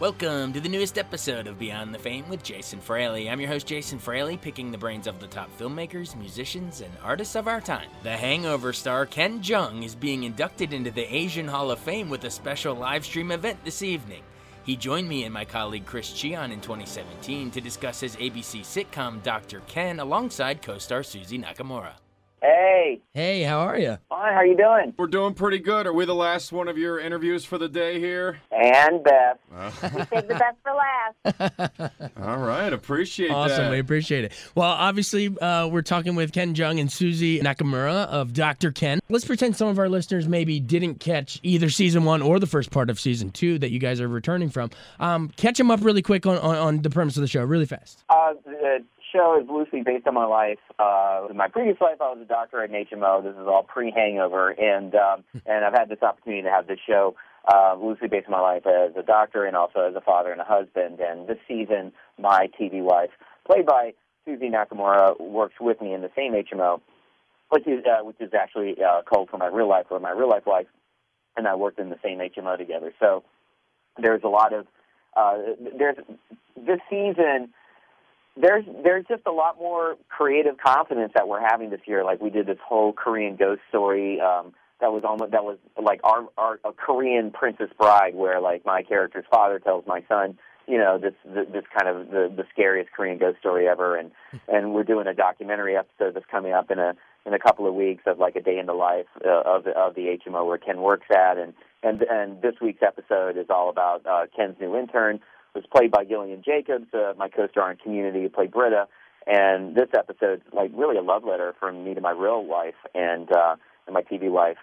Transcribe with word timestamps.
Welcome 0.00 0.52
to 0.52 0.60
the 0.60 0.68
newest 0.68 0.96
episode 0.96 1.48
of 1.48 1.58
Beyond 1.58 1.92
the 1.92 1.98
Fame 1.98 2.28
with 2.28 2.44
Jason 2.44 2.78
Fraley. 2.78 3.28
I'm 3.28 3.40
your 3.40 3.48
host, 3.48 3.66
Jason 3.66 3.98
Fraley, 3.98 4.36
picking 4.36 4.70
the 4.70 4.78
brains 4.78 5.08
of 5.08 5.18
the 5.18 5.26
top 5.26 5.50
filmmakers, 5.58 6.14
musicians, 6.14 6.82
and 6.82 6.92
artists 7.02 7.34
of 7.34 7.48
our 7.48 7.60
time. 7.60 7.88
The 8.04 8.16
Hangover 8.16 8.72
star 8.72 9.06
Ken 9.06 9.42
Jeong 9.42 9.84
is 9.84 9.96
being 9.96 10.22
inducted 10.22 10.72
into 10.72 10.92
the 10.92 11.12
Asian 11.12 11.48
Hall 11.48 11.72
of 11.72 11.80
Fame 11.80 12.08
with 12.08 12.22
a 12.22 12.30
special 12.30 12.76
live 12.76 13.04
stream 13.04 13.32
event 13.32 13.58
this 13.64 13.82
evening. 13.82 14.22
He 14.62 14.76
joined 14.76 15.08
me 15.08 15.24
and 15.24 15.34
my 15.34 15.44
colleague 15.44 15.84
Chris 15.84 16.08
Cichon 16.08 16.52
in 16.52 16.60
2017 16.60 17.50
to 17.50 17.60
discuss 17.60 17.98
his 17.98 18.14
ABC 18.14 18.60
sitcom 18.60 19.20
Dr. 19.24 19.62
Ken 19.66 19.98
alongside 19.98 20.62
co 20.62 20.78
star 20.78 21.02
Suzy 21.02 21.40
Nakamura. 21.40 21.94
Hey, 22.40 23.00
Hey, 23.14 23.42
how 23.42 23.58
are 23.60 23.76
you? 23.78 23.98
fine. 24.08 24.32
How 24.32 24.42
you 24.42 24.56
doing? 24.56 24.94
We're 24.96 25.08
doing 25.08 25.34
pretty 25.34 25.58
good. 25.58 25.86
Are 25.88 25.92
we 25.92 26.04
the 26.04 26.14
last 26.14 26.52
one 26.52 26.68
of 26.68 26.78
your 26.78 27.00
interviews 27.00 27.44
for 27.44 27.58
the 27.58 27.68
day 27.68 27.98
here? 27.98 28.38
And 28.52 29.02
Beth. 29.02 29.38
We 29.94 30.04
saved 30.04 30.28
the 30.28 30.34
best 30.34 30.56
for 30.62 30.72
last. 30.72 32.12
All 32.22 32.38
right, 32.38 32.72
appreciate 32.72 33.30
Awesome, 33.30 33.48
that. 33.48 33.60
Awesome. 33.62 33.70
We 33.72 33.78
appreciate 33.80 34.24
it. 34.24 34.32
Well, 34.54 34.68
obviously, 34.70 35.36
uh, 35.38 35.66
we're 35.66 35.82
talking 35.82 36.14
with 36.14 36.32
Ken 36.32 36.54
Jeong 36.54 36.80
and 36.80 36.90
Suzy 36.92 37.40
Nakamura 37.40 38.06
of 38.06 38.32
Dr. 38.34 38.70
Ken. 38.70 39.00
Let's 39.08 39.24
pretend 39.24 39.56
some 39.56 39.68
of 39.68 39.78
our 39.78 39.88
listeners 39.88 40.28
maybe 40.28 40.60
didn't 40.60 40.96
catch 41.00 41.40
either 41.42 41.70
season 41.70 42.04
one 42.04 42.22
or 42.22 42.38
the 42.38 42.46
first 42.46 42.70
part 42.70 42.88
of 42.90 43.00
season 43.00 43.30
two 43.30 43.58
that 43.58 43.70
you 43.70 43.78
guys 43.80 44.00
are 44.00 44.08
returning 44.08 44.48
from. 44.50 44.70
Um, 45.00 45.30
catch 45.36 45.58
them 45.58 45.70
up 45.72 45.80
really 45.82 46.02
quick 46.02 46.24
on, 46.26 46.38
on, 46.38 46.56
on 46.56 46.82
the 46.82 46.90
premise 46.90 47.16
of 47.16 47.22
the 47.22 47.28
show, 47.28 47.42
really 47.44 47.66
fast. 47.66 48.04
Uh, 48.08 48.34
the 48.44 48.84
show 49.12 49.40
is 49.40 49.48
loosely 49.48 49.82
based 49.82 50.06
on 50.06 50.14
my 50.14 50.24
life. 50.24 50.58
Uh, 50.78 51.26
in 51.30 51.36
my 51.36 51.48
previous 51.48 51.80
life, 51.80 52.00
I 52.00 52.10
was 52.10 52.18
a 52.22 52.24
doctor 52.24 52.62
at 52.62 52.70
HMO. 52.70 53.22
This 53.22 53.32
is 53.32 53.46
all 53.46 53.62
pre-hangover, 53.62 54.50
and 54.50 54.94
um, 54.94 55.24
and 55.46 55.64
I've 55.64 55.72
had 55.72 55.88
this 55.88 56.02
opportunity 56.02 56.42
to 56.42 56.50
have 56.50 56.66
this 56.66 56.78
show 56.86 57.16
uh, 57.52 57.76
loosely 57.80 58.08
based 58.08 58.26
on 58.26 58.32
my 58.32 58.40
life 58.40 58.66
as 58.66 58.92
a 58.96 59.02
doctor 59.02 59.44
and 59.44 59.56
also 59.56 59.80
as 59.80 59.94
a 59.94 60.00
father 60.00 60.32
and 60.32 60.40
a 60.40 60.44
husband. 60.44 61.00
And 61.00 61.26
this 61.26 61.38
season, 61.46 61.92
my 62.18 62.48
TV 62.60 62.82
wife, 62.82 63.10
played 63.46 63.66
by 63.66 63.94
Suzy 64.24 64.50
Nakamura, 64.50 65.18
works 65.20 65.54
with 65.60 65.80
me 65.80 65.94
in 65.94 66.02
the 66.02 66.10
same 66.14 66.32
HMO, 66.32 66.80
which 67.50 67.66
is 67.66 67.84
uh, 67.86 68.04
which 68.04 68.20
is 68.20 68.32
actually 68.34 68.76
uh, 68.82 69.02
code 69.02 69.30
for 69.30 69.38
my 69.38 69.48
real 69.48 69.68
life, 69.68 69.86
or 69.90 70.00
my 70.00 70.10
real 70.10 70.28
life 70.28 70.46
wife, 70.46 70.66
and 71.36 71.48
I 71.48 71.54
worked 71.54 71.78
in 71.78 71.90
the 71.90 71.98
same 72.02 72.18
HMO 72.18 72.58
together. 72.58 72.92
So 73.00 73.24
there's 74.00 74.22
a 74.22 74.28
lot 74.28 74.52
of 74.52 74.66
uh, 75.16 75.38
there's 75.76 75.96
this 76.56 76.80
season 76.90 77.50
there's 78.40 78.64
there's 78.84 79.04
just 79.08 79.22
a 79.26 79.32
lot 79.32 79.58
more 79.58 79.96
creative 80.08 80.56
confidence 80.58 81.12
that 81.14 81.28
we're 81.28 81.40
having 81.40 81.70
this 81.70 81.80
year. 81.86 82.04
Like 82.04 82.20
we 82.20 82.30
did 82.30 82.46
this 82.46 82.58
whole 82.64 82.92
Korean 82.92 83.36
ghost 83.36 83.62
story 83.68 84.20
um, 84.20 84.52
that 84.80 84.92
was 84.92 85.02
almost 85.04 85.32
that 85.32 85.44
was 85.44 85.58
like 85.82 86.00
our 86.04 86.26
our 86.36 86.60
a 86.64 86.72
Korean 86.72 87.30
Princess 87.30 87.70
Bride, 87.76 88.14
where 88.14 88.40
like 88.40 88.64
my 88.64 88.82
character's 88.82 89.24
father 89.30 89.58
tells 89.58 89.86
my 89.86 90.04
son, 90.08 90.38
you 90.66 90.78
know, 90.78 90.98
this 90.98 91.14
this 91.24 91.64
kind 91.76 91.88
of 91.88 92.10
the 92.10 92.32
the 92.34 92.44
scariest 92.52 92.92
Korean 92.92 93.18
ghost 93.18 93.38
story 93.40 93.66
ever, 93.68 93.96
and 93.96 94.10
and 94.46 94.74
we're 94.74 94.84
doing 94.84 95.06
a 95.06 95.14
documentary 95.14 95.76
episode 95.76 96.14
that's 96.14 96.30
coming 96.30 96.52
up 96.52 96.70
in 96.70 96.78
a 96.78 96.94
in 97.26 97.34
a 97.34 97.38
couple 97.38 97.66
of 97.66 97.74
weeks 97.74 98.04
of 98.06 98.18
like 98.18 98.36
a 98.36 98.40
day 98.40 98.58
in 98.58 98.66
the 98.66 98.74
life 98.74 99.06
uh, 99.24 99.42
of 99.44 99.66
of 99.66 99.94
the 99.94 100.18
HMO 100.26 100.46
where 100.46 100.58
Ken 100.58 100.80
works 100.80 101.06
at, 101.10 101.38
and 101.38 101.54
and 101.82 102.02
and 102.02 102.40
this 102.40 102.54
week's 102.62 102.82
episode 102.82 103.36
is 103.36 103.46
all 103.50 103.68
about 103.68 104.06
uh, 104.06 104.26
Ken's 104.34 104.56
new 104.60 104.76
intern 104.76 105.20
was 105.54 105.64
played 105.74 105.90
by 105.90 106.04
Gillian 106.04 106.42
Jacobs, 106.42 106.86
uh, 106.94 107.14
my 107.16 107.28
co-star 107.28 107.70
in 107.70 107.78
Community, 107.78 108.22
who 108.22 108.28
played 108.28 108.50
Britta. 108.52 108.86
And 109.26 109.74
this 109.74 109.88
episode's 109.96 110.42
like 110.52 110.70
really 110.74 110.96
a 110.96 111.02
love 111.02 111.24
letter 111.24 111.54
from 111.60 111.84
me 111.84 111.94
to 111.94 112.00
my 112.00 112.12
real 112.12 112.44
wife, 112.44 112.80
and 112.94 113.30
uh, 113.30 113.56
and 113.86 113.94
my 113.94 114.02
TV 114.02 114.30
wife, 114.30 114.56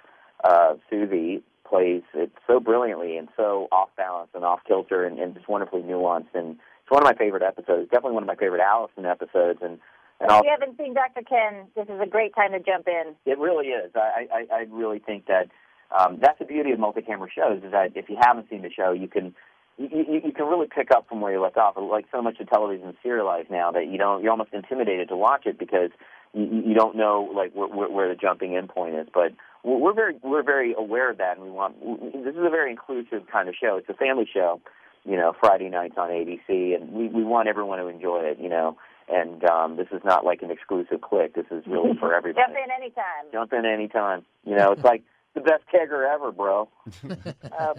uh, 0.43 0.73
Suzy, 0.89 1.43
plays 1.67 2.01
it 2.13 2.31
so 2.47 2.59
brilliantly 2.59 3.17
and 3.17 3.27
so 3.37 3.67
off 3.71 3.89
balance 3.95 4.29
and 4.33 4.43
off 4.43 4.61
kilter 4.67 5.05
and, 5.05 5.19
and 5.19 5.35
just 5.35 5.47
wonderfully 5.47 5.81
nuanced. 5.81 6.33
And 6.33 6.57
it's 6.81 6.89
one 6.89 7.03
of 7.03 7.05
my 7.05 7.15
favorite 7.15 7.43
episodes. 7.43 7.89
Definitely 7.91 8.13
one 8.13 8.23
of 8.23 8.27
my 8.27 8.35
favorite 8.35 8.61
Allison 8.61 9.05
episodes. 9.05 9.59
And 9.61 9.79
and 10.19 10.31
If 10.31 10.43
you 10.43 10.49
haven't 10.49 10.77
seen 10.77 10.93
Dr. 10.93 11.21
Ken, 11.27 11.67
this 11.75 11.87
is 11.87 11.99
a 12.01 12.07
great 12.07 12.33
time 12.33 12.51
to 12.51 12.59
jump 12.59 12.87
in. 12.87 13.15
it 13.25 13.37
really 13.37 13.67
is. 13.67 13.91
I, 13.95 14.27
I, 14.33 14.55
I 14.55 14.65
really 14.71 14.99
think 14.99 15.25
that 15.27 15.49
um, 15.91 16.19
that's 16.21 16.39
the 16.39 16.45
beauty 16.45 16.71
of 16.71 16.79
multi-camera 16.79 17.27
shows 17.35 17.63
is 17.63 17.71
that 17.71 17.91
if 17.95 18.09
you 18.09 18.17
haven't 18.19 18.49
seen 18.49 18.61
the 18.61 18.71
show, 18.71 18.91
you 18.91 19.07
can 19.07 19.35
you, 19.77 19.89
you, 19.91 20.21
you 20.25 20.31
can 20.31 20.45
really 20.45 20.67
pick 20.67 20.91
up 20.91 21.07
from 21.07 21.21
where 21.21 21.31
you 21.31 21.41
left 21.41 21.57
off. 21.57 21.75
Like 21.77 22.05
so 22.11 22.21
much 22.21 22.39
of 22.39 22.49
television 22.49 22.89
is 22.89 22.95
serialized 23.03 23.49
now 23.49 23.71
that 23.71 23.87
you 23.87 23.97
don't 23.97 24.23
you're 24.23 24.31
almost 24.31 24.53
intimidated 24.53 25.09
to 25.09 25.15
watch 25.15 25.45
it 25.45 25.59
because 25.59 25.91
you, 26.33 26.63
you 26.67 26.73
don't 26.73 26.95
know 26.95 27.29
like 27.33 27.53
where, 27.53 27.67
where, 27.67 27.89
where 27.89 28.09
the 28.09 28.15
jumping 28.15 28.53
in 28.53 28.67
point 28.67 28.95
is. 28.95 29.07
But 29.13 29.33
we're 29.63 29.79
we're 29.79 29.93
very 29.93 30.15
we're 30.23 30.43
very 30.43 30.73
aware 30.77 31.11
of 31.11 31.17
that, 31.17 31.37
and 31.37 31.45
we 31.45 31.51
want 31.51 31.79
this 31.81 32.35
is 32.35 32.45
a 32.45 32.49
very 32.49 32.71
inclusive 32.71 33.23
kind 33.31 33.49
of 33.49 33.55
show. 33.55 33.77
It's 33.77 33.89
a 33.89 33.93
family 33.93 34.27
show, 34.31 34.61
you 35.03 35.17
know, 35.17 35.33
Friday 35.39 35.69
nights 35.69 35.95
on 35.97 36.09
ABC, 36.09 36.75
and 36.75 36.91
we 36.93 37.07
we 37.07 37.23
want 37.23 37.47
everyone 37.47 37.79
to 37.79 37.87
enjoy 37.87 38.21
it, 38.23 38.39
you 38.39 38.49
know. 38.49 38.77
And 39.07 39.43
um, 39.45 39.77
this 39.77 39.87
is 39.91 40.01
not 40.03 40.25
like 40.25 40.41
an 40.41 40.49
exclusive 40.49 41.01
click. 41.01 41.35
This 41.35 41.45
is 41.51 41.63
really 41.67 41.95
for 41.99 42.15
everybody. 42.15 42.45
Jump 42.45 42.57
in 42.57 42.71
anytime. 42.71 43.25
Jump 43.31 43.53
in 43.53 43.65
anytime. 43.65 44.25
You 44.45 44.55
know, 44.55 44.71
it's 44.71 44.83
like 44.83 45.03
the 45.35 45.41
best 45.41 45.63
kegger 45.73 46.11
ever, 46.11 46.31
bro. 46.31 46.67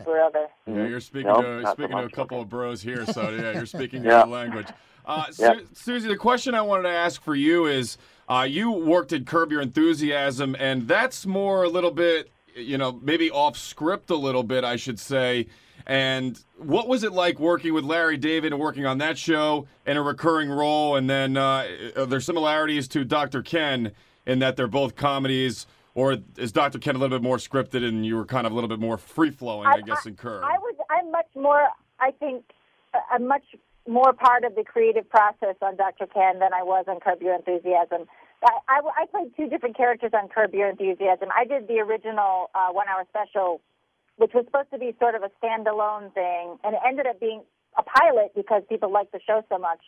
Brother. 0.04 0.46
Yeah, 0.66 0.86
you're 0.86 1.00
speaking 1.00 1.28
Nope, 1.28 1.42
to 1.42 1.60
not 1.62 1.76
so 1.76 1.86
to 1.86 1.98
a 1.98 2.10
couple 2.10 2.40
of 2.40 2.48
bros 2.48 2.82
here, 2.82 3.04
so 3.06 3.30
yeah, 3.30 3.52
you're 3.52 3.66
speaking 3.78 4.04
Yeah. 4.04 4.18
your 4.20 4.26
language. 4.28 4.68
Uh, 5.04 5.30
Su- 5.30 5.42
Yeah. 5.42 5.54
Suzy, 5.72 6.08
the 6.08 6.16
question 6.16 6.54
I 6.54 6.62
wanted 6.62 6.84
to 6.84 6.90
ask 6.90 7.22
for 7.22 7.34
you 7.34 7.66
is: 7.66 7.96
uh, 8.28 8.46
you 8.48 8.70
worked 8.70 9.12
at 9.12 9.26
Curb 9.26 9.52
Your 9.52 9.60
Enthusiasm, 9.62 10.54
and 10.58 10.86
that's 10.86 11.26
more 11.26 11.64
a 11.64 11.68
little 11.68 11.90
bit, 11.90 12.30
you 12.54 12.76
know, 12.78 12.98
maybe 13.02 13.30
off 13.30 13.56
script 13.56 14.10
a 14.10 14.16
little 14.16 14.42
bit, 14.42 14.64
I 14.64 14.76
should 14.76 14.98
say. 15.00 15.46
And 15.88 16.36
what 16.58 16.88
was 16.88 17.04
it 17.04 17.12
like 17.12 17.38
working 17.38 17.72
with 17.72 17.84
Larry 17.84 18.16
David 18.16 18.52
and 18.52 18.60
working 18.60 18.84
on 18.86 18.98
that 18.98 19.16
show 19.16 19.68
in 19.86 19.96
a 19.96 20.02
recurring 20.02 20.50
role? 20.50 20.96
And 20.96 21.08
then 21.08 21.36
uh, 21.36 21.68
are 21.96 22.06
there 22.06 22.18
similarities 22.20 22.88
to 22.88 23.04
Dr. 23.04 23.40
Ken 23.40 23.92
in 24.26 24.40
that 24.40 24.56
they're 24.56 24.66
both 24.66 24.96
comedies, 24.96 25.68
or 25.96 26.18
is 26.36 26.52
Dr. 26.52 26.78
Ken 26.78 26.94
a 26.94 26.98
little 26.98 27.18
bit 27.18 27.24
more 27.24 27.38
scripted 27.38 27.82
and 27.82 28.04
you 28.04 28.16
were 28.16 28.26
kind 28.26 28.46
of 28.46 28.52
a 28.52 28.54
little 28.54 28.68
bit 28.68 28.78
more 28.78 28.98
free 28.98 29.30
flowing, 29.30 29.66
I, 29.66 29.80
guess, 29.80 30.04
in 30.04 30.14
Curb? 30.14 30.44
I 30.44 30.58
was. 30.58 30.76
I'm 30.90 31.10
much 31.10 31.28
more. 31.34 31.68
I 31.98 32.10
think 32.10 32.44
a- 32.94 32.98
I'm 33.10 33.26
much 33.26 33.44
more 33.88 34.12
part 34.12 34.44
of 34.44 34.54
the 34.54 34.62
creative 34.62 35.08
process 35.08 35.56
on 35.62 35.76
Dr. 35.76 36.06
Ken 36.06 36.38
than 36.38 36.52
I 36.52 36.62
was 36.62 36.84
on 36.86 37.00
Curb 37.00 37.22
Your 37.22 37.34
Enthusiasm. 37.34 38.04
I, 38.44 38.52
I, 38.68 38.80
I 38.94 39.06
played 39.06 39.34
two 39.38 39.48
different 39.48 39.74
characters 39.74 40.10
on 40.12 40.28
Curb 40.28 40.52
Your 40.52 40.68
Enthusiasm. 40.68 41.28
I 41.34 41.46
did 41.46 41.66
the 41.66 41.78
original 41.80 42.50
uh, 42.54 42.68
one-hour 42.72 43.04
special, 43.08 43.62
which 44.16 44.32
was 44.34 44.44
supposed 44.44 44.70
to 44.72 44.78
be 44.78 44.94
sort 45.00 45.14
of 45.14 45.22
a 45.22 45.30
standalone 45.42 46.12
thing, 46.12 46.58
and 46.62 46.74
it 46.74 46.80
ended 46.86 47.06
up 47.06 47.18
being 47.18 47.40
a 47.78 47.82
pilot 47.82 48.32
because 48.36 48.62
people 48.68 48.92
liked 48.92 49.12
the 49.12 49.20
show 49.26 49.42
so 49.48 49.56
much. 49.56 49.80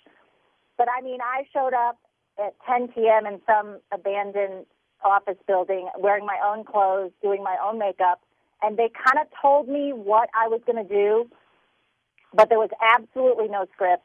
But 0.79 0.89
I 0.89 1.03
mean, 1.03 1.21
I 1.21 1.45
showed 1.53 1.75
up 1.75 1.99
at 2.39 2.55
10 2.67 2.89
p.m. 2.89 3.27
in 3.27 3.43
some 3.47 3.81
abandoned 3.93 4.65
office 5.05 5.37
building, 5.47 5.89
wearing 5.99 6.27
my 6.27 6.39
own 6.45 6.65
clothes, 6.65 7.13
doing 7.23 7.43
my 7.43 7.57
own 7.65 7.79
makeup, 7.79 8.21
and 8.63 8.77
they 8.77 8.91
kind 8.91 9.19
of 9.21 9.27
told 9.41 9.69
me 9.69 9.93
what 9.93 10.29
I 10.35 10.49
was 10.49 10.61
going 10.67 10.85
to 10.85 10.95
do, 10.95 11.29
but 12.35 12.49
there 12.49 12.59
was 12.59 12.71
absolutely 12.83 13.49
no 13.49 13.67
script. 13.73 14.05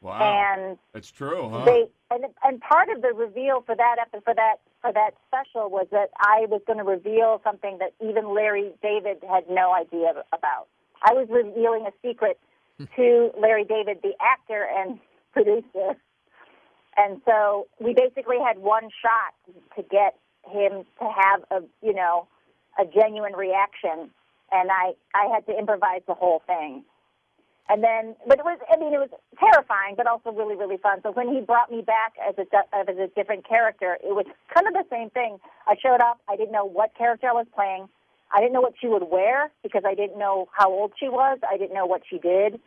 wow. 0.00 0.18
And 0.20 0.78
It's 0.94 1.10
true, 1.10 1.48
huh? 1.50 1.64
they 1.64 1.86
and 2.10 2.24
and 2.44 2.60
part 2.60 2.88
of 2.88 3.02
the 3.02 3.12
reveal 3.12 3.62
for 3.62 3.74
that 3.74 3.96
for 4.24 4.34
that 4.34 4.56
for 4.80 4.92
that 4.92 5.10
special 5.26 5.68
was 5.68 5.88
that 5.90 6.10
I 6.20 6.46
was 6.48 6.60
going 6.66 6.78
to 6.78 6.84
reveal 6.84 7.40
something 7.42 7.78
that 7.78 7.92
even 8.06 8.32
Larry 8.32 8.70
David 8.82 9.18
had 9.28 9.44
no 9.50 9.74
idea 9.74 10.12
about. 10.32 10.68
I 11.02 11.12
was 11.12 11.28
revealing 11.28 11.86
a 11.86 11.92
secret 12.06 12.38
to 12.96 13.30
Larry 13.40 13.64
David, 13.64 13.98
the 14.02 14.12
actor 14.20 14.66
and 14.78 14.98
producer. 15.32 15.96
And 16.96 17.20
so 17.24 17.66
we 17.80 17.94
basically 17.94 18.38
had 18.44 18.58
one 18.58 18.88
shot 19.02 19.34
to 19.76 19.82
get 19.82 20.16
him 20.48 20.84
to 21.00 21.04
have 21.04 21.44
a 21.50 21.64
you 21.82 21.94
know 21.94 22.28
a 22.78 22.84
genuine 22.84 23.34
reaction, 23.34 24.10
and 24.52 24.70
I 24.70 24.94
I 25.14 25.26
had 25.32 25.46
to 25.46 25.58
improvise 25.58 26.02
the 26.06 26.14
whole 26.14 26.42
thing. 26.46 26.84
And 27.68 27.82
then, 27.82 28.14
but 28.28 28.38
it 28.38 28.44
was, 28.44 28.58
I 28.70 28.76
mean, 28.78 28.94
it 28.94 28.98
was 28.98 29.10
terrifying, 29.40 29.94
but 29.96 30.06
also 30.06 30.30
really, 30.30 30.54
really 30.54 30.76
fun. 30.76 31.00
So 31.02 31.10
when 31.10 31.34
he 31.34 31.40
brought 31.40 31.70
me 31.70 31.82
back 31.82 32.14
as 32.22 32.36
a, 32.38 32.46
as 32.72 32.86
a 32.96 33.08
different 33.16 33.46
character, 33.48 33.98
it 34.04 34.14
was 34.14 34.24
kind 34.54 34.68
of 34.68 34.72
the 34.74 34.84
same 34.88 35.10
thing. 35.10 35.38
I 35.66 35.74
showed 35.82 36.00
up, 36.00 36.20
I 36.28 36.36
didn't 36.36 36.52
know 36.52 36.64
what 36.64 36.94
character 36.96 37.28
I 37.28 37.32
was 37.32 37.46
playing. 37.54 37.88
I 38.32 38.40
didn't 38.40 38.52
know 38.52 38.60
what 38.60 38.74
she 38.80 38.86
would 38.86 39.10
wear 39.10 39.50
because 39.62 39.82
I 39.86 39.94
didn't 39.94 40.18
know 40.18 40.48
how 40.52 40.70
old 40.70 40.92
she 40.98 41.08
was. 41.08 41.38
I 41.48 41.56
didn't 41.56 41.74
know 41.74 41.86
what 41.86 42.02
she 42.08 42.18
did. 42.18 42.60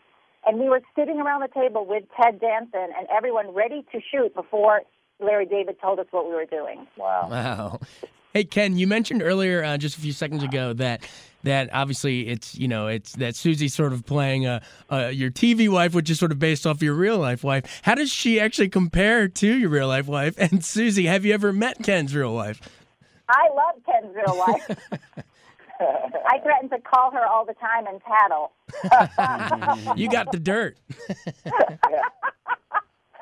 And 0.45 0.59
we 0.59 0.69
were 0.69 0.81
sitting 0.95 1.19
around 1.19 1.41
the 1.41 1.49
table 1.53 1.85
with 1.85 2.03
Ted 2.19 2.39
Danson 2.39 2.89
and 2.97 3.07
everyone 3.15 3.53
ready 3.53 3.85
to 3.91 3.99
shoot 4.11 4.33
before 4.33 4.81
Larry 5.19 5.45
David 5.45 5.77
told 5.81 5.99
us 5.99 6.07
what 6.11 6.25
we 6.25 6.33
were 6.33 6.45
doing. 6.45 6.87
Wow. 6.97 7.27
Wow. 7.29 7.79
Hey 8.33 8.43
Ken, 8.43 8.77
you 8.77 8.85
mentioned 8.85 9.23
earlier 9.23 9.63
uh, 9.63 9.77
just 9.77 9.97
a 9.97 10.01
few 10.01 10.11
seconds 10.13 10.43
ago 10.43 10.71
that 10.73 11.01
that 11.43 11.69
obviously 11.73 12.27
it's 12.27 12.53
you 12.53 12.67
know 12.67 12.87
it's 12.87 13.13
that 13.13 13.35
Suzy's 13.35 13.73
sort 13.73 13.91
of 13.91 14.05
playing 14.05 14.45
uh, 14.45 14.59
uh, 14.91 15.07
your 15.07 15.31
TV 15.31 15.67
wife, 15.67 15.95
which 15.95 16.11
is 16.11 16.19
sort 16.19 16.31
of 16.31 16.37
based 16.37 16.67
off 16.67 16.81
your 16.83 16.93
real 16.93 17.17
life 17.17 17.43
wife. 17.43 17.81
How 17.83 17.95
does 17.95 18.11
she 18.11 18.39
actually 18.39 18.69
compare 18.69 19.27
to 19.27 19.47
your 19.47 19.69
real 19.69 19.87
life 19.87 20.05
wife? 20.07 20.35
And 20.39 20.63
Suzy, 20.63 21.05
have 21.07 21.25
you 21.25 21.33
ever 21.33 21.51
met 21.51 21.81
Ken's 21.83 22.15
real 22.15 22.33
wife? 22.33 22.61
I 23.27 23.49
love 23.55 23.83
Ken's 23.85 24.15
real 24.15 24.37
life. 24.47 24.77
I 25.79 26.39
threaten 26.43 26.69
to 26.69 26.79
call 26.79 27.11
her 27.11 27.25
all 27.25 27.45
the 27.45 27.53
time 27.53 27.85
and 27.87 28.01
tattle. 28.01 28.51
you 29.97 30.09
got 30.09 30.31
the 30.31 30.39
dirt. 30.39 30.77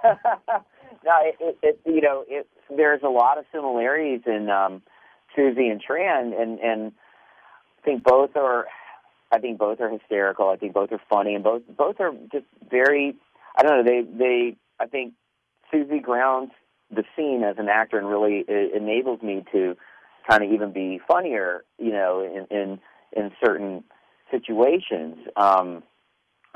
no, 0.03 1.13
it, 1.23 1.35
it, 1.39 1.57
it 1.61 1.79
you 1.85 2.01
know 2.01 2.23
it, 2.27 2.47
there's 2.75 3.01
a 3.03 3.09
lot 3.09 3.37
of 3.37 3.45
similarities 3.51 4.21
in 4.25 4.49
um, 4.49 4.81
Suzy 5.35 5.67
and 5.67 5.81
Tran, 5.83 6.39
and 6.39 6.59
and 6.59 6.91
I 7.79 7.81
think 7.85 8.03
both 8.03 8.35
are. 8.35 8.65
I 9.31 9.39
think 9.39 9.59
both 9.59 9.81
are 9.81 9.89
hysterical. 9.89 10.49
I 10.49 10.55
think 10.55 10.73
both 10.73 10.91
are 10.91 11.01
funny, 11.09 11.35
and 11.35 11.43
both 11.43 11.61
both 11.77 11.99
are 11.99 12.11
just 12.31 12.45
very. 12.69 13.15
I 13.55 13.63
don't 13.63 13.77
know. 13.77 13.83
They 13.83 14.01
they. 14.17 14.57
I 14.79 14.87
think 14.87 15.13
Suzy 15.71 15.99
grounds 15.99 16.51
the 16.89 17.03
scene 17.15 17.43
as 17.43 17.57
an 17.57 17.67
actor 17.69 17.97
and 17.97 18.07
really 18.07 18.45
enables 18.47 19.21
me 19.21 19.43
to 19.51 19.75
kind 20.29 20.43
of 20.43 20.51
even 20.51 20.71
be 20.71 20.99
funnier, 21.07 21.63
you 21.77 21.91
know, 21.91 22.21
in 22.21 22.55
in, 22.55 22.79
in 23.13 23.31
certain 23.43 23.83
situations 24.31 25.17
um, 25.35 25.83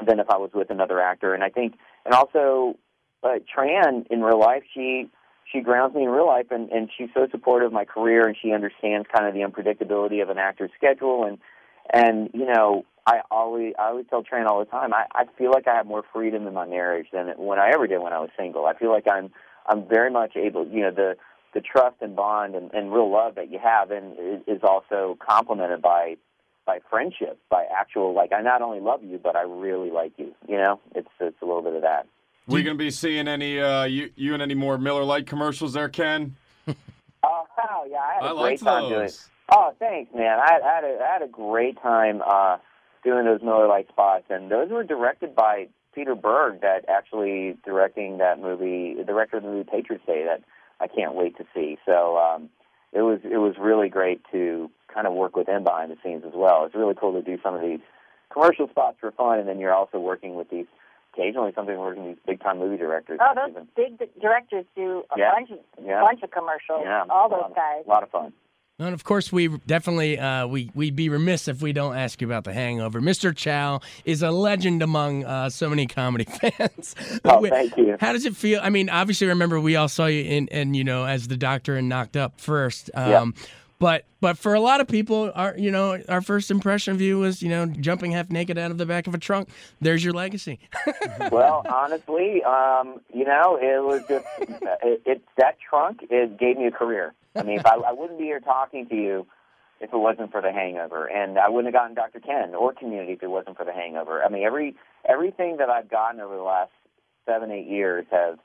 than 0.05 0.19
if 0.19 0.29
I 0.29 0.37
was 0.37 0.51
with 0.53 0.69
another 0.69 0.99
actor. 0.99 1.33
And 1.33 1.43
I 1.43 1.49
think, 1.49 1.75
and 2.05 2.13
also, 2.13 2.75
uh, 3.23 3.39
Tran 3.55 4.07
in 4.09 4.21
real 4.21 4.39
life, 4.39 4.63
she 4.73 5.09
she 5.51 5.61
grounds 5.61 5.95
me 5.95 6.03
in 6.03 6.09
real 6.09 6.27
life, 6.27 6.47
and 6.51 6.69
and 6.71 6.89
she's 6.95 7.09
so 7.13 7.27
supportive 7.31 7.67
of 7.67 7.73
my 7.73 7.85
career, 7.85 8.27
and 8.27 8.35
she 8.41 8.51
understands 8.51 9.07
kind 9.13 9.27
of 9.27 9.33
the 9.33 9.41
unpredictability 9.41 10.21
of 10.21 10.29
an 10.29 10.37
actor's 10.37 10.71
schedule, 10.75 11.25
and 11.25 11.37
and 11.93 12.29
you 12.33 12.45
know. 12.45 12.85
I 13.07 13.21
always 13.31 13.73
I 13.79 13.87
always 13.87 14.05
tell 14.11 14.21
Tran 14.21 14.45
all 14.45 14.59
the 14.59 14.69
time. 14.69 14.93
I, 14.93 15.05
I 15.15 15.25
feel 15.35 15.49
like 15.49 15.67
I 15.67 15.73
have 15.73 15.87
more 15.87 16.03
freedom 16.13 16.45
in 16.45 16.53
my 16.53 16.67
marriage 16.67 17.07
than 17.11 17.29
when 17.35 17.57
I 17.57 17.71
ever 17.73 17.87
did 17.87 17.99
when 17.99 18.13
I 18.13 18.19
was 18.19 18.29
single. 18.37 18.67
I 18.67 18.77
feel 18.77 18.91
like 18.91 19.07
I'm 19.07 19.31
I'm 19.65 19.87
very 19.87 20.11
much 20.11 20.35
able. 20.35 20.67
You 20.67 20.81
know 20.81 20.91
the 20.91 21.15
the 21.53 21.61
trust 21.61 21.97
and 22.01 22.15
bond 22.15 22.55
and, 22.55 22.71
and 22.73 22.93
real 22.93 23.11
love 23.11 23.35
that 23.35 23.51
you 23.51 23.59
have, 23.59 23.91
and 23.91 24.41
is 24.47 24.61
also 24.63 25.17
complemented 25.25 25.81
by 25.81 26.15
by 26.65 26.79
friendship, 26.89 27.39
by 27.49 27.65
actual 27.75 28.13
like 28.13 28.31
I 28.31 28.41
not 28.41 28.61
only 28.61 28.79
love 28.79 29.03
you, 29.03 29.19
but 29.21 29.35
I 29.35 29.41
really 29.41 29.91
like 29.91 30.13
you. 30.17 30.33
You 30.47 30.57
know, 30.57 30.79
it's 30.95 31.09
it's 31.19 31.41
a 31.41 31.45
little 31.45 31.61
bit 31.61 31.73
of 31.73 31.81
that. 31.81 32.07
We 32.47 32.63
gonna 32.63 32.75
be 32.75 32.91
seeing 32.91 33.27
any 33.27 33.59
uh, 33.59 33.83
you 33.83 34.11
you 34.15 34.33
and 34.33 34.41
any 34.41 34.55
more 34.55 34.77
Miller 34.77 35.03
Lite 35.03 35.27
commercials 35.27 35.73
there, 35.73 35.89
Ken? 35.89 36.35
oh 36.67 37.87
yeah, 37.89 37.97
I 37.97 38.13
had 38.15 38.31
a 38.31 38.35
I 38.35 38.41
great 38.41 38.59
time 38.59 38.83
those. 38.83 38.89
doing. 38.89 39.05
it. 39.05 39.27
Oh, 39.53 39.73
thanks, 39.79 40.13
man. 40.15 40.39
I, 40.39 40.59
I 40.63 40.75
had 40.75 40.83
a, 40.85 40.99
I 41.03 41.13
had 41.13 41.21
a 41.21 41.27
great 41.27 41.81
time 41.81 42.21
uh, 42.25 42.57
doing 43.03 43.25
those 43.25 43.41
Miller 43.41 43.67
Lite 43.67 43.89
spots, 43.89 44.25
and 44.29 44.49
those 44.49 44.69
were 44.69 44.83
directed 44.83 45.35
by 45.35 45.67
Peter 45.93 46.15
Berg, 46.15 46.61
that 46.61 46.85
actually 46.87 47.57
directing 47.65 48.19
that 48.19 48.39
movie, 48.39 48.95
the 48.97 49.03
director 49.03 49.37
of 49.37 49.43
the 49.43 49.49
movie 49.49 49.69
Patriots 49.69 50.05
Day, 50.05 50.23
that 50.25 50.41
I 50.81 50.87
can't 50.87 51.13
wait 51.13 51.37
to 51.37 51.45
see. 51.53 51.77
So 51.85 52.17
um, 52.17 52.49
it 52.91 53.01
was 53.01 53.19
it 53.23 53.37
was 53.37 53.55
really 53.59 53.87
great 53.89 54.21
to 54.31 54.69
kind 54.93 55.07
of 55.07 55.13
work 55.13 55.35
with 55.35 55.47
him 55.47 55.63
behind 55.63 55.91
the 55.91 55.97
scenes 56.03 56.23
as 56.25 56.33
well. 56.35 56.65
It's 56.65 56.75
really 56.75 56.95
cool 56.99 57.13
to 57.13 57.21
do 57.21 57.37
some 57.43 57.53
of 57.55 57.61
these 57.61 57.79
commercial 58.33 58.67
spots 58.69 58.97
for 58.99 59.11
fun, 59.11 59.39
and 59.39 59.47
then 59.47 59.59
you're 59.59 59.73
also 59.73 59.99
working 59.99 60.35
with 60.35 60.49
these 60.49 60.65
occasionally 61.13 61.51
something 61.53 61.77
working 61.77 62.05
with 62.07 62.15
these 62.15 62.23
big 62.25 62.41
time 62.41 62.57
movie 62.57 62.77
directors. 62.77 63.19
Oh, 63.21 63.33
those 63.35 63.51
even. 63.51 63.67
big 63.75 64.21
directors 64.21 64.65
do 64.75 65.03
a 65.13 65.19
Yeah. 65.19 65.31
bunch 65.35 65.51
of 65.51 65.59
Yeah. 65.85 66.01
bunch 66.01 66.23
of 66.23 66.31
commercials. 66.31 66.81
yeah, 66.83 67.03
all 67.09 67.29
those 67.29 67.51
guys. 67.55 67.83
A 67.85 67.89
lot 67.89 68.03
of 68.03 68.09
fun. 68.09 68.33
And 68.81 68.93
of 68.93 69.03
course, 69.03 69.31
we 69.31 69.47
definitely 69.67 70.17
uh, 70.17 70.47
we 70.47 70.71
we'd 70.73 70.95
be 70.95 71.09
remiss 71.09 71.47
if 71.47 71.61
we 71.61 71.71
don't 71.71 71.95
ask 71.95 72.19
you 72.21 72.27
about 72.27 72.43
The 72.45 72.53
Hangover. 72.53 72.99
Mr. 73.01 73.35
Chow 73.35 73.79
is 74.05 74.23
a 74.23 74.31
legend 74.31 74.81
among 74.81 75.23
uh, 75.23 75.49
so 75.49 75.69
many 75.69 75.85
comedy 75.87 76.23
fans. 76.57 76.95
Oh, 77.23 77.45
thank 77.47 77.77
you. 77.77 77.95
How 77.99 78.11
does 78.13 78.25
it 78.25 78.35
feel? 78.35 78.59
I 78.63 78.69
mean, 78.69 78.89
obviously, 78.89 79.27
remember 79.27 79.59
we 79.59 79.75
all 79.75 79.87
saw 79.89 80.07
you 80.07 80.23
in, 80.23 80.49
and 80.51 80.75
you 80.75 80.83
know, 80.83 81.05
as 81.05 81.27
the 81.27 81.37
Doctor 81.37 81.75
and 81.75 81.87
Knocked 81.89 82.17
Up 82.17 82.39
first. 82.41 82.89
Um, 82.95 83.09
Yeah. 83.37 83.43
But 83.81 84.05
but 84.19 84.37
for 84.37 84.53
a 84.53 84.59
lot 84.59 84.79
of 84.79 84.87
people, 84.87 85.31
our 85.33 85.57
you 85.57 85.71
know 85.71 85.99
our 86.07 86.21
first 86.21 86.51
impression 86.51 86.93
of 86.93 87.01
you 87.01 87.17
was 87.17 87.41
you 87.41 87.49
know 87.49 87.65
jumping 87.65 88.11
half 88.11 88.29
naked 88.29 88.59
out 88.59 88.69
of 88.69 88.77
the 88.77 88.85
back 88.85 89.07
of 89.07 89.15
a 89.15 89.17
trunk. 89.17 89.49
There's 89.81 90.03
your 90.03 90.13
legacy. 90.13 90.59
well, 91.31 91.65
honestly, 91.67 92.43
um, 92.43 93.01
you 93.11 93.25
know, 93.25 93.57
it 93.59 93.83
was 93.83 94.03
just 94.07 94.23
it, 94.83 95.01
it 95.07 95.23
that 95.37 95.57
trunk 95.67 96.05
it 96.11 96.37
gave 96.37 96.59
me 96.59 96.67
a 96.67 96.71
career. 96.71 97.15
I 97.35 97.41
mean, 97.41 97.57
if 97.57 97.65
I, 97.65 97.73
I 97.73 97.91
wouldn't 97.91 98.19
be 98.19 98.25
here 98.25 98.39
talking 98.39 98.87
to 98.87 98.95
you 98.95 99.25
if 99.79 99.91
it 99.91 99.97
wasn't 99.97 100.31
for 100.31 100.43
the 100.43 100.51
Hangover, 100.51 101.07
and 101.07 101.39
I 101.39 101.49
wouldn't 101.49 101.73
have 101.73 101.81
gotten 101.81 101.95
Dr. 101.95 102.19
Ken 102.19 102.53
or 102.53 102.73
Community 102.73 103.13
if 103.13 103.23
it 103.23 103.31
wasn't 103.31 103.57
for 103.57 103.65
the 103.65 103.73
Hangover. 103.73 104.23
I 104.23 104.29
mean, 104.29 104.43
every 104.43 104.75
everything 105.09 105.57
that 105.57 105.71
I've 105.71 105.89
gotten 105.89 106.21
over 106.21 106.35
the 106.35 106.43
last 106.43 106.71
seven 107.25 107.49
eight 107.49 107.67
years 107.67 108.05
has 108.11 108.37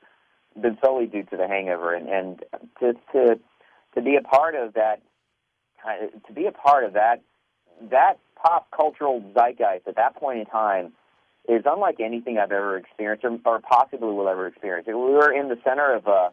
been 0.59 0.79
solely 0.83 1.05
due 1.05 1.25
to 1.25 1.37
the 1.37 1.47
Hangover, 1.47 1.93
and 1.95 2.09
and 2.09 2.43
to 2.81 2.95
to 3.13 3.39
to 3.97 4.01
be 4.01 4.17
a 4.17 4.23
part 4.23 4.55
of 4.55 4.73
that, 4.73 5.03
to 6.27 6.33
be 6.33 6.47
a 6.47 6.53
part 6.53 6.85
of 6.85 6.95
that 6.95 7.23
that 7.91 8.19
pop 8.37 8.69
cultural 8.75 9.23
zeitgeist 9.35 9.87
at 9.87 9.97
that 9.97 10.17
point 10.17 10.39
in 10.39 10.47
time 10.47 10.93
is 11.49 11.63
unlike 11.65 12.01
anything 12.01 12.39
I've 12.39 12.53
ever 12.53 12.77
experienced 12.77 13.25
or, 13.25 13.39
or 13.45 13.61
possibly 13.61 14.09
will 14.09 14.29
ever 14.29 14.47
experience. 14.47 14.87
We 14.87 14.95
were 14.95 15.33
in 15.33 15.49
the 15.49 15.59
center 15.63 15.95
of 15.95 16.07
uh, 16.09 16.31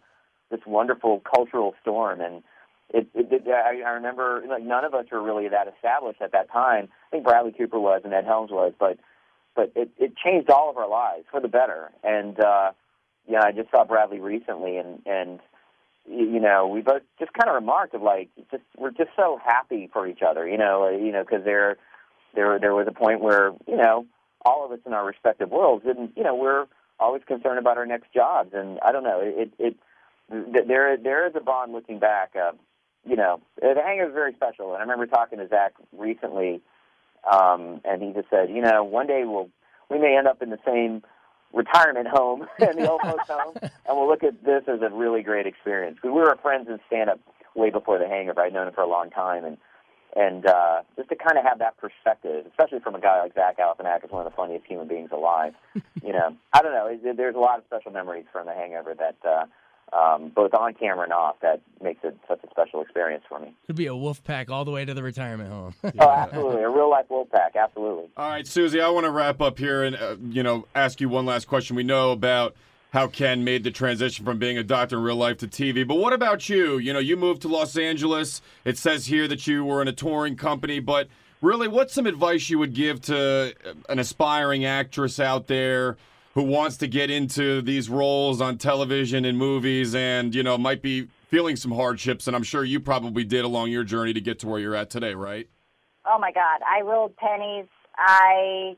this 0.49 0.61
wonderful 0.65 1.21
cultural 1.21 1.75
storm, 1.81 2.21
and 2.21 2.43
it, 2.89 3.07
it, 3.13 3.27
it 3.31 3.47
I, 3.47 3.81
I 3.81 3.91
remember 3.91 4.43
like 4.47 4.63
none 4.63 4.85
of 4.85 4.93
us 4.93 5.05
were 5.11 5.21
really 5.21 5.47
that 5.49 5.67
established 5.67 6.21
at 6.21 6.31
that 6.31 6.51
time. 6.51 6.89
I 7.07 7.09
think 7.11 7.23
Bradley 7.23 7.51
Cooper 7.51 7.79
was 7.79 8.01
and 8.03 8.13
Ed 8.13 8.25
Helms 8.25 8.51
was, 8.51 8.73
but 8.79 8.97
but 9.55 9.71
it, 9.75 9.91
it 9.97 10.13
changed 10.17 10.49
all 10.49 10.69
of 10.69 10.77
our 10.77 10.89
lives 10.89 11.25
for 11.29 11.39
the 11.39 11.47
better. 11.47 11.91
And 12.03 12.39
uh, 12.39 12.71
yeah, 13.27 13.43
I 13.43 13.51
just 13.51 13.69
saw 13.71 13.85
Bradley 13.85 14.19
recently, 14.19 14.77
and 14.77 15.01
and 15.05 15.39
you 16.09 16.39
know 16.39 16.67
we 16.67 16.81
both 16.81 17.01
just 17.19 17.31
kind 17.33 17.49
of 17.49 17.55
remarked 17.55 17.93
of 17.93 18.01
like 18.01 18.29
just 18.51 18.63
we're 18.77 18.91
just 18.91 19.11
so 19.15 19.39
happy 19.43 19.89
for 19.91 20.07
each 20.07 20.21
other, 20.21 20.47
you 20.47 20.57
know, 20.57 20.89
you 20.89 21.11
know 21.11 21.23
because 21.23 21.43
there 21.45 21.77
there 22.35 22.59
there 22.59 22.73
was 22.73 22.87
a 22.87 22.91
point 22.91 23.21
where 23.21 23.51
you 23.67 23.77
know 23.77 24.05
all 24.45 24.65
of 24.65 24.71
us 24.71 24.79
in 24.85 24.93
our 24.93 25.05
respective 25.05 25.49
worlds 25.49 25.85
didn't 25.85 26.11
you 26.15 26.23
know 26.23 26.35
we're 26.35 26.65
always 26.99 27.21
concerned 27.25 27.59
about 27.59 27.77
our 27.77 27.85
next 27.85 28.11
jobs 28.13 28.51
and 28.53 28.79
I 28.81 28.91
don't 28.91 29.03
know 29.03 29.19
it 29.21 29.53
it 29.57 29.75
th- 30.31 30.67
there 30.67 30.97
there 30.97 31.27
is 31.27 31.33
a 31.35 31.41
bond 31.41 31.71
looking 31.71 31.99
back 31.99 32.33
uh, 32.35 32.51
you 33.07 33.15
know 33.15 33.41
the 33.61 33.75
hangover 33.83 34.09
is 34.09 34.13
very 34.13 34.33
special 34.33 34.73
and 34.73 34.77
I 34.77 34.81
remember 34.81 35.07
talking 35.07 35.39
to 35.39 35.47
Zach 35.47 35.73
recently 35.91 36.61
um, 37.29 37.81
and 37.85 38.01
he 38.01 38.11
just 38.13 38.29
said 38.29 38.49
you 38.49 38.61
know 38.61 38.83
one 38.83 39.07
day 39.07 39.23
we'll 39.25 39.49
we 39.89 39.99
may 39.99 40.17
end 40.17 40.27
up 40.27 40.41
in 40.41 40.49
the 40.49 40.59
same 40.65 41.03
retirement 41.53 42.07
home 42.07 42.45
and 42.59 42.77
the 42.77 42.89
old 42.89 43.01
folks 43.01 43.27
home 43.29 43.55
and 43.61 43.71
we'll 43.97 44.07
look 44.07 44.23
at 44.23 44.43
this 44.43 44.63
as 44.67 44.81
a 44.81 44.89
really 44.89 45.21
great 45.21 45.47
experience 45.47 45.95
because 45.95 46.13
we 46.13 46.19
were 46.19 46.37
friends 46.41 46.67
in 46.67 46.79
stand 46.87 47.09
up 47.09 47.19
way 47.55 47.69
before 47.69 47.99
the 47.99 48.07
hangover 48.07 48.41
I'd 48.41 48.53
known 48.53 48.67
him 48.67 48.73
for 48.73 48.81
a 48.81 48.89
long 48.89 49.09
time 49.09 49.45
and 49.45 49.57
and 50.15 50.45
uh, 50.45 50.81
just 50.95 51.09
to 51.09 51.15
kind 51.15 51.37
of 51.37 51.43
have 51.43 51.59
that 51.59 51.77
perspective, 51.77 52.45
especially 52.45 52.79
from 52.79 52.95
a 52.95 53.01
guy 53.01 53.21
like 53.21 53.33
Zach 53.33 53.57
Galifianakis, 53.57 54.11
one 54.11 54.25
of 54.25 54.31
the 54.31 54.35
funniest 54.35 54.65
human 54.67 54.87
beings 54.87 55.09
alive. 55.11 55.53
you 56.03 56.13
know, 56.13 56.35
I 56.53 56.61
don't 56.61 56.71
know. 56.71 57.13
There's 57.15 57.35
a 57.35 57.39
lot 57.39 57.57
of 57.57 57.65
special 57.65 57.91
memories 57.91 58.25
from 58.31 58.45
The 58.45 58.53
Hangover 58.53 58.93
that, 58.93 59.17
uh, 59.27 59.45
um, 59.93 60.31
both 60.35 60.53
on 60.53 60.73
camera 60.73 61.03
and 61.03 61.13
off, 61.13 61.39
that 61.41 61.61
makes 61.81 62.03
it 62.03 62.17
such 62.27 62.39
a 62.43 62.49
special 62.49 62.81
experience 62.81 63.23
for 63.27 63.39
me. 63.39 63.53
Could 63.67 63.75
be 63.75 63.87
a 63.87 63.95
wolf 63.95 64.23
pack 64.23 64.49
all 64.49 64.65
the 64.65 64.71
way 64.71 64.85
to 64.85 64.93
the 64.93 65.03
retirement 65.03 65.49
home. 65.49 65.73
Oh, 65.99 66.09
absolutely, 66.17 66.63
a 66.63 66.69
real 66.69 66.89
life 66.89 67.05
wolf 67.09 67.29
pack, 67.29 67.55
absolutely. 67.55 68.09
All 68.17 68.29
right, 68.29 68.47
Suzy, 68.47 68.81
I 68.81 68.89
want 68.89 69.05
to 69.05 69.11
wrap 69.11 69.41
up 69.41 69.59
here 69.59 69.83
and 69.83 69.95
uh, 69.95 70.15
you 70.29 70.43
know 70.43 70.65
ask 70.75 70.99
you 70.99 71.07
one 71.07 71.25
last 71.25 71.47
question. 71.47 71.75
We 71.75 71.83
know 71.83 72.11
about 72.11 72.55
how 72.91 73.07
Ken 73.07 73.43
made 73.43 73.63
the 73.63 73.71
transition 73.71 74.25
from 74.25 74.39
being 74.39 74.57
a 74.57 74.63
doctor 74.63 74.97
in 74.97 75.03
real 75.03 75.15
life 75.15 75.37
to 75.37 75.47
TV, 75.47 75.87
but 75.87 75.95
what 75.95 76.13
about 76.13 76.49
you? 76.49 76.77
You 76.77 76.93
know, 76.93 76.99
you 76.99 77.15
moved 77.15 77.41
to 77.43 77.47
Los 77.47 77.77
Angeles. 77.77 78.41
It 78.65 78.77
says 78.77 79.05
here 79.05 79.27
that 79.27 79.45
you 79.47 79.63
were 79.63 79.81
in 79.81 79.87
a 79.87 79.93
touring 79.93 80.35
company, 80.35 80.79
but 80.79 81.07
really, 81.41 81.67
what's 81.67 81.93
some 81.93 82.07
advice 82.07 82.49
you 82.49 82.57
would 82.59 82.73
give 82.73 83.01
to 83.01 83.53
an 83.89 83.99
aspiring 83.99 84.65
actress 84.65 85.19
out 85.19 85.47
there 85.47 85.97
who 86.33 86.43
wants 86.43 86.77
to 86.77 86.87
get 86.87 87.09
into 87.09 87.61
these 87.61 87.89
roles 87.89 88.41
on 88.41 88.57
television 88.57 89.25
and 89.25 89.37
movies, 89.37 89.95
and 89.95 90.33
you 90.33 90.43
know 90.43 90.57
might 90.57 90.81
be 90.81 91.07
feeling 91.29 91.55
some 91.55 91.71
hardships, 91.71 92.27
and 92.27 92.35
I'm 92.35 92.43
sure 92.43 92.63
you 92.63 92.79
probably 92.79 93.23
did 93.23 93.45
along 93.45 93.71
your 93.71 93.83
journey 93.83 94.13
to 94.13 94.21
get 94.21 94.39
to 94.39 94.47
where 94.47 94.59
you're 94.59 94.75
at 94.75 94.89
today, 94.89 95.13
right? 95.13 95.47
Oh 96.05 96.19
my 96.19 96.31
God, 96.31 96.61
I 96.67 96.81
rolled 96.81 97.15
pennies. 97.17 97.65
I, 97.97 98.75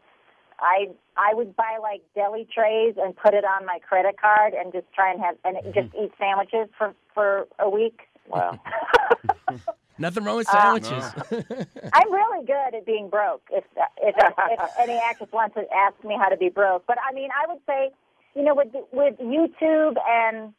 I, 0.59 0.87
I 1.17 1.33
would 1.33 1.55
buy 1.55 1.77
like 1.81 2.01
deli 2.13 2.47
trays 2.53 2.95
and 2.97 3.15
put 3.15 3.33
it 3.33 3.43
on 3.43 3.65
my 3.65 3.79
credit 3.79 4.19
card 4.19 4.53
and 4.53 4.71
just 4.71 4.85
try 4.93 5.11
and 5.11 5.21
have 5.21 5.35
and 5.43 5.57
just 5.73 5.93
eat 6.01 6.11
sandwiches 6.19 6.69
for 6.77 6.93
for 7.13 7.47
a 7.59 7.69
week. 7.69 8.01
Wow. 8.27 8.59
Nothing 9.97 10.23
wrong 10.25 10.37
with 10.37 10.49
Uh, 10.49 10.79
sandwiches. 10.79 11.13
I'm 11.93 12.11
really 12.11 12.45
good 12.45 12.75
at 12.75 12.85
being 12.85 13.09
broke. 13.09 13.43
If 13.51 13.63
if, 14.01 14.15
if 14.17 14.69
any 14.79 14.99
actress 15.09 15.31
wants 15.31 15.55
to 15.55 15.63
ask 15.73 16.01
me 16.03 16.15
how 16.19 16.29
to 16.29 16.37
be 16.37 16.49
broke, 16.49 16.85
but 16.85 16.97
I 17.07 17.13
mean, 17.13 17.29
I 17.31 17.51
would 17.51 17.61
say, 17.65 17.91
you 18.35 18.43
know, 18.43 18.55
with 18.55 18.73
with 18.91 19.17
YouTube 19.19 19.95
and 20.07 20.53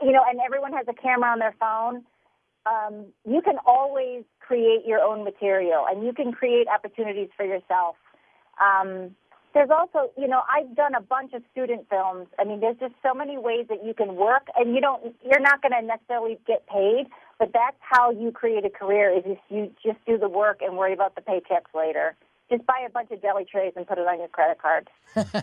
you 0.00 0.12
know, 0.12 0.22
and 0.28 0.40
everyone 0.44 0.72
has 0.72 0.86
a 0.88 0.94
camera 0.94 1.30
on 1.30 1.38
their 1.38 1.54
phone. 1.58 2.04
Um, 2.64 3.06
you 3.28 3.42
can 3.42 3.56
always 3.66 4.22
create 4.38 4.86
your 4.86 5.00
own 5.00 5.24
material, 5.24 5.84
and 5.88 6.06
you 6.06 6.12
can 6.12 6.30
create 6.32 6.68
opportunities 6.68 7.28
for 7.36 7.44
yourself. 7.44 7.96
Um, 8.60 9.16
there's 9.52 9.70
also, 9.70 10.10
you 10.16 10.28
know, 10.28 10.42
I've 10.48 10.74
done 10.76 10.94
a 10.94 11.00
bunch 11.00 11.32
of 11.34 11.42
student 11.50 11.86
films. 11.90 12.28
I 12.38 12.44
mean, 12.44 12.60
there's 12.60 12.76
just 12.78 12.94
so 13.02 13.12
many 13.14 13.36
ways 13.36 13.66
that 13.68 13.84
you 13.84 13.94
can 13.94 14.14
work, 14.14 14.46
and 14.56 14.74
you 14.74 14.80
don't, 14.80 15.14
you're 15.24 15.40
not 15.40 15.60
going 15.60 15.72
to 15.72 15.82
necessarily 15.82 16.38
get 16.46 16.66
paid, 16.68 17.06
but 17.42 17.50
that's 17.52 17.76
how 17.80 18.12
you 18.12 18.30
create 18.30 18.64
a 18.64 18.70
career. 18.70 19.10
Is 19.10 19.24
just 19.24 19.40
you 19.48 19.72
just 19.84 19.98
do 20.06 20.16
the 20.16 20.28
work 20.28 20.60
and 20.62 20.76
worry 20.76 20.92
about 20.92 21.16
the 21.16 21.20
paychecks 21.20 21.74
later. 21.74 22.14
Just 22.48 22.64
buy 22.66 22.84
a 22.86 22.90
bunch 22.90 23.10
of 23.10 23.20
deli 23.20 23.44
trays 23.44 23.72
and 23.74 23.84
put 23.84 23.98
it 23.98 24.06
on 24.06 24.20
your 24.20 24.28
credit 24.28 24.62
card. 24.62 24.88
That's 25.14 25.34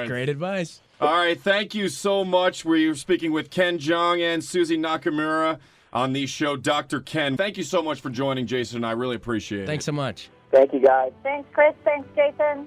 right. 0.00 0.08
great 0.08 0.28
advice. 0.28 0.80
All 1.00 1.14
right, 1.14 1.40
thank 1.40 1.72
you 1.72 1.88
so 1.88 2.24
much. 2.24 2.64
We 2.64 2.88
were 2.88 2.96
speaking 2.96 3.30
with 3.30 3.50
Ken 3.50 3.78
Jeong 3.78 4.20
and 4.20 4.42
Suzy 4.42 4.76
Nakamura 4.76 5.60
on 5.92 6.12
the 6.12 6.26
show 6.26 6.56
Dr. 6.56 7.00
Ken. 7.00 7.36
Thank 7.36 7.56
you 7.56 7.62
so 7.62 7.82
much 7.82 8.00
for 8.00 8.10
joining 8.10 8.48
Jason 8.48 8.78
and 8.78 8.86
I 8.86 8.92
really 8.92 9.14
appreciate 9.14 9.62
it. 9.62 9.66
Thanks 9.66 9.84
so 9.84 9.92
much. 9.92 10.30
Thank 10.50 10.72
you, 10.72 10.80
guys. 10.80 11.12
Thanks, 11.22 11.48
Chris. 11.52 11.74
Thanks, 11.84 12.08
Jason. 12.16 12.66